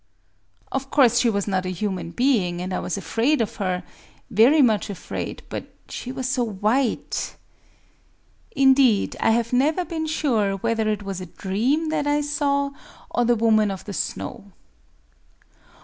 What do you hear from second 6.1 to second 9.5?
was so white!... Indeed, I